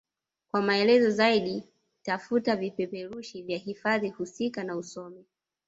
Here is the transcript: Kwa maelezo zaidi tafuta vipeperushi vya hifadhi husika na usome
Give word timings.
Kwa 0.51 0.61
maelezo 0.61 1.09
zaidi 1.11 1.63
tafuta 2.03 2.55
vipeperushi 2.55 3.41
vya 3.43 3.57
hifadhi 3.57 4.09
husika 4.09 4.63
na 4.63 4.75
usome 4.75 5.25